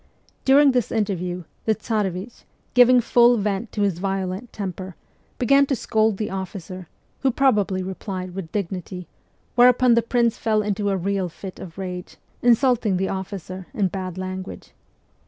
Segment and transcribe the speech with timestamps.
[0.45, 4.95] During this interview, the Tsarevich, giving full vent to his violent temper,
[5.37, 6.87] began to scold the officer,
[7.19, 9.07] who probably replied with dignity,
[9.53, 14.17] whereupon the prince fell into a real fit of rage, insulting the officer in bad
[14.17, 14.71] language.